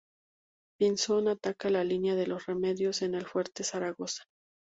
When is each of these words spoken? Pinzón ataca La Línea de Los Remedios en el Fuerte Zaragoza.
Pinzón 0.79 1.27
ataca 1.27 1.69
La 1.69 1.83
Línea 1.83 2.15
de 2.15 2.25
Los 2.25 2.47
Remedios 2.47 3.03
en 3.03 3.13
el 3.13 3.27
Fuerte 3.27 3.63
Zaragoza. 3.63 4.23